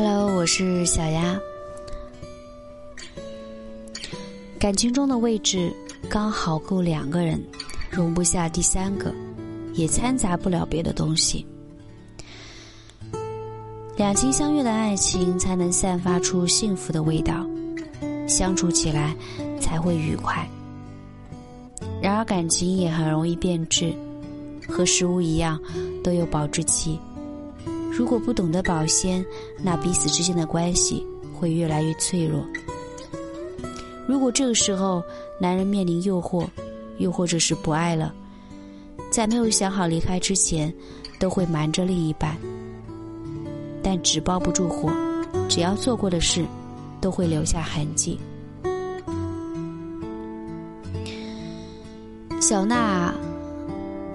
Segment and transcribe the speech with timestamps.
[0.00, 1.36] Hello，我是小丫。
[4.56, 5.74] 感情中的位置
[6.08, 7.42] 刚好够两个人，
[7.90, 9.12] 容不下第三个，
[9.74, 11.44] 也掺杂不了别的东西。
[13.96, 17.44] 两情相悦的爱情才能散发出幸福的味道，
[18.28, 19.16] 相处起来
[19.60, 20.48] 才会愉快。
[22.00, 23.92] 然而感情也很容易变质，
[24.68, 25.60] 和食物一样，
[26.04, 27.00] 都有保质期。
[27.98, 29.26] 如果不懂得保鲜，
[29.60, 31.04] 那彼此之间的关系
[31.34, 32.46] 会越来越脆弱。
[34.06, 35.02] 如果这个时候
[35.40, 36.46] 男人面临诱惑，
[36.98, 38.14] 又或者是不爱了，
[39.10, 40.72] 在没有想好离开之前，
[41.18, 42.36] 都会瞒着另一半。
[43.82, 44.92] 但纸包不住火，
[45.48, 46.46] 只要做过的事，
[47.00, 48.16] 都会留下痕迹。
[52.40, 53.12] 小娜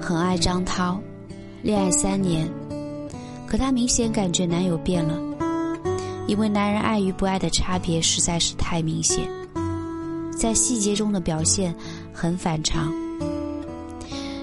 [0.00, 1.00] 很爱张涛，
[1.60, 2.48] 恋爱三年。
[3.54, 5.16] 可她明显感觉男友变了，
[6.26, 9.30] 因为男人爱与不爱的差别实在是太明显，
[10.36, 11.72] 在细节中的表现
[12.12, 12.92] 很反常。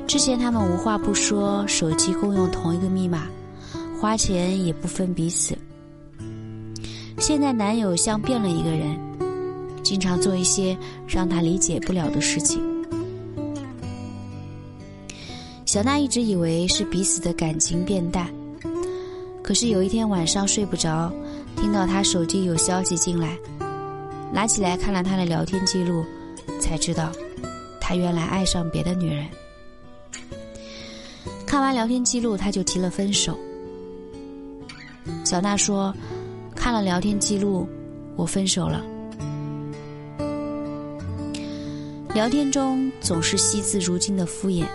[0.08, 3.28] 之前他们无话不说，手机共用同一个密码，
[4.00, 5.58] 花钱也不分彼此。
[7.20, 8.98] 现在男友像变了一个人，
[9.84, 12.64] 经常做一些让她理解不了的事情。
[15.66, 18.34] 小娜一直以为是彼此的感情变淡。
[19.44, 21.12] 可是有一天晚上睡不着，
[21.58, 23.38] 听到他手机有消息进来，
[24.32, 26.06] 拿起来看了他的聊天记录，
[26.60, 27.12] 才知道，
[27.80, 29.28] 他原来爱上别的女人。
[31.46, 33.38] 看完聊天记录，他就提了分手。
[35.26, 35.94] 小娜说
[36.56, 37.68] ：“看了聊天记录，
[38.16, 38.82] 我分手了。”
[42.14, 44.66] 聊天中总是惜字如金的敷衍，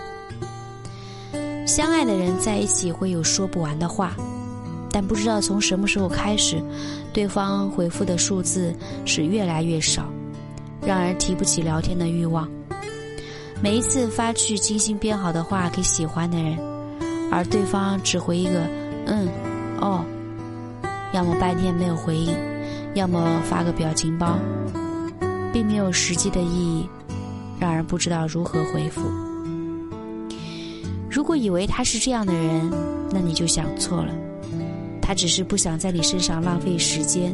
[1.65, 4.15] 相爱的人在一起会有说不完的话。
[4.91, 6.61] 但不知道从什么时候开始，
[7.13, 8.73] 对方回复的数字
[9.05, 10.03] 是越来越少，
[10.81, 12.49] 让人提不起聊天的欲望。
[13.61, 16.57] 每一次发去精心编好的话给喜欢的人，
[17.31, 18.67] 而对方只回一个
[19.07, 19.27] “嗯，
[19.81, 20.05] 哦”，
[21.13, 22.35] 要么半天没有回应，
[22.93, 24.37] 要么发个表情包，
[25.51, 26.89] 并没有实际的意义，
[27.59, 29.01] 让人不知道如何回复。
[31.09, 32.71] 如果以为他是这样的人，
[33.11, 34.13] 那你就想错了。
[35.07, 37.33] 他只是不想在你身上浪费时间，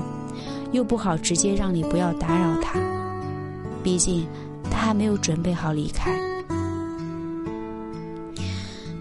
[0.74, 2.80] 又不好直接让你不要打扰他。
[3.82, 4.28] 毕竟
[4.70, 6.16] 他还没有准备好离开。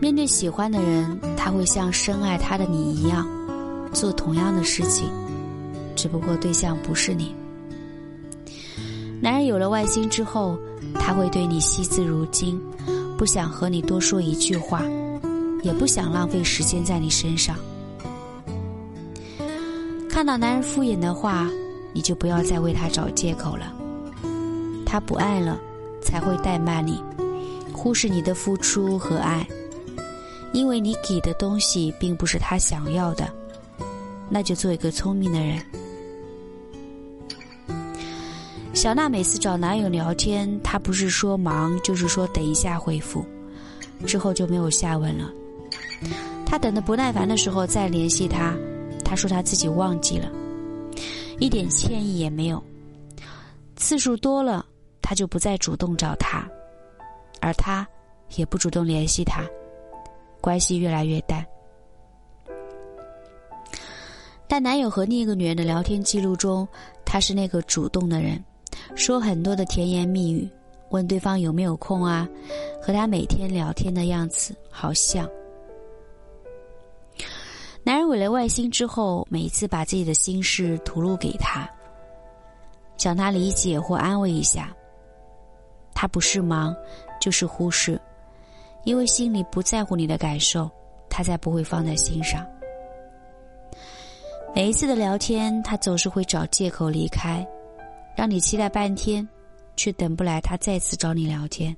[0.01, 3.29] 面对喜欢的人，他会像深爱他的你一样，
[3.93, 5.11] 做同样的事情，
[5.95, 7.35] 只不过对象不是你。
[9.21, 10.59] 男人有了外心之后，
[10.95, 12.59] 他会对你惜字如金，
[13.19, 14.83] 不想和你多说一句话，
[15.63, 17.55] 也不想浪费时间在你身上。
[20.13, 21.49] 看到男人敷衍的话，
[21.95, 23.73] 你就不要再为他找借口了。
[24.85, 25.59] 他不爱了，
[26.03, 27.03] 才会怠慢你，
[27.73, 29.45] 忽视你的付出和爱，
[30.53, 33.27] 因为你给的东西并不是他想要的。
[34.29, 35.59] 那就做一个聪明的人。
[38.75, 43.25] 小娜每次找男友聊天，他不是说忙，就是说等一下回复，
[44.07, 45.33] 之后就没有下文了。
[46.45, 48.55] 他等的不耐烦的时候再联系他。
[49.13, 50.33] 他说他自己忘记了，
[51.39, 52.65] 一点歉意也没有。
[53.77, 54.65] 次数多了，
[55.03, 56.49] 他就不再主动找他，
[57.39, 57.87] 而他
[58.37, 59.45] 也不主动联系他，
[60.41, 61.45] 关系越来越淡。
[64.49, 66.67] 但男友和另一个女人的聊天记录中，
[67.05, 68.43] 他是那个主动的人，
[68.95, 70.49] 说很多的甜言蜜语，
[70.89, 72.27] 问对方有没有空啊，
[72.81, 75.29] 和他每天聊天的样子好像。
[78.13, 81.67] 毁了外心之后，每一次把自己的心事吐露给他，
[82.99, 84.71] 想他理解或安慰一下。
[85.95, 86.77] 他不是忙，
[87.19, 87.99] 就是忽视，
[88.85, 90.71] 因为心里不在乎你的感受，
[91.09, 92.47] 他才不会放在心上。
[94.55, 97.43] 每一次的聊天，他总是会找借口离开，
[98.15, 99.27] 让你期待半天，
[99.75, 101.75] 却等不来他再次找你聊天。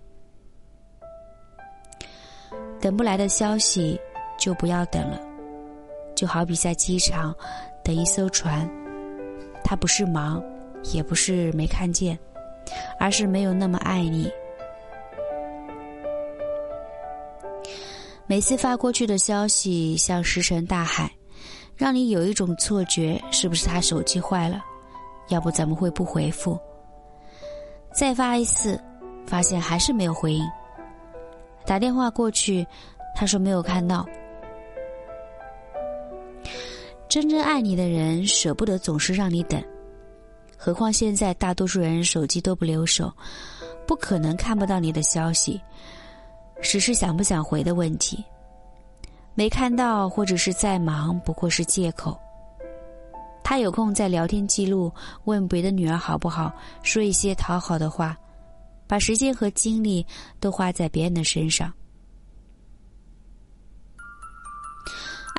[2.81, 3.97] 等不来的消息，
[4.37, 5.21] 就不要等了。
[6.25, 7.37] 就好比在机场
[7.83, 8.67] 等一艘船，
[9.63, 10.43] 他不是忙，
[10.95, 12.19] 也不是没看见，
[12.99, 14.33] 而是没有那么爱你。
[18.27, 21.11] 每次发过去的消息像石沉大海，
[21.77, 24.65] 让你有一种错觉，是不是他手机坏了？
[25.29, 26.59] 要不怎么会不回复？
[27.93, 28.83] 再发一次，
[29.27, 30.43] 发现还是没有回应。
[31.67, 32.67] 打电话过去，
[33.15, 34.07] 他说没有看到。
[37.09, 39.63] 真正爱你的人舍不得总是让你等，
[40.57, 43.13] 何况现在大多数人手机都不留手，
[43.87, 45.61] 不可能看不到你的消息，
[46.61, 48.25] 只是想不想回的问题。
[49.35, 52.19] 没看到或者是在忙，不过是借口。
[53.45, 54.91] 他有空在聊天记录
[55.25, 56.53] 问别的女儿好不好，
[56.83, 58.17] 说一些讨好的话，
[58.87, 60.05] 把时间和精力
[60.41, 61.73] 都花在别人的身上。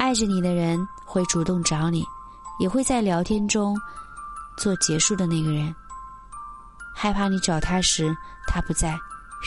[0.05, 2.05] 爱着你的人会主动找你，
[2.59, 3.75] 也会在聊天中
[4.55, 5.75] 做结束的那个人。
[6.93, 8.15] 害怕你找他时
[8.45, 8.95] 他不在，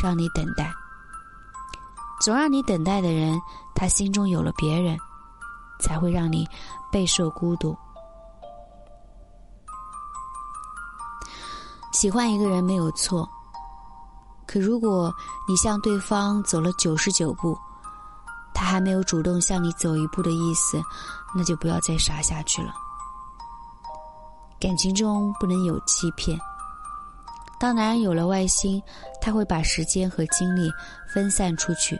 [0.02, 0.74] 让你等待。
[2.20, 3.40] 总让你等待的人，
[3.72, 4.98] 他心中有了别人，
[5.78, 6.44] 才会让你
[6.90, 7.78] 备受孤独。
[11.92, 13.30] 喜欢一个人没有错，
[14.44, 15.14] 可如果
[15.48, 17.56] 你向对方走了九十九步，
[18.60, 20.82] 他还没有主动向你走一步的意思，
[21.32, 22.74] 那就不要再傻下去了。
[24.58, 26.36] 感情中不能有欺骗。
[27.56, 28.82] 当男人有了外心，
[29.20, 30.68] 他会把时间和精力
[31.08, 31.96] 分散出去，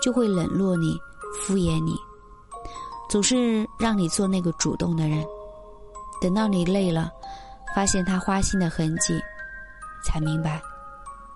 [0.00, 0.98] 就会冷落你、
[1.34, 1.94] 敷衍你，
[3.10, 5.22] 总是让你做那个主动的人。
[6.18, 7.10] 等到你累了，
[7.74, 9.20] 发现他花心的痕迹，
[10.02, 10.62] 才明白，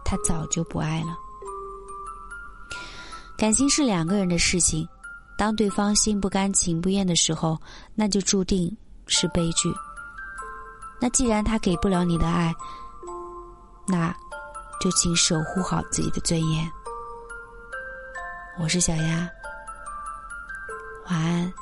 [0.06, 1.14] 他早就不爱了。
[3.42, 4.88] 感情是两个人的事情，
[5.36, 7.60] 当对方心不甘情不愿的时候，
[7.92, 8.72] 那就注定
[9.08, 9.68] 是悲剧。
[11.00, 12.54] 那既然他给不了你的爱，
[13.88, 14.14] 那，
[14.80, 16.70] 就请守护好自己的尊严。
[18.60, 19.28] 我是小丫，
[21.10, 21.52] 晚安。